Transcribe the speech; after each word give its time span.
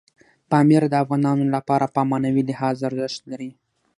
پامیر 0.49 0.83
د 0.89 0.93
افغانانو 1.03 1.45
لپاره 1.55 1.85
په 1.95 2.01
معنوي 2.09 2.43
لحاظ 2.49 2.77
ارزښت 2.89 3.21
لري. 3.31 3.51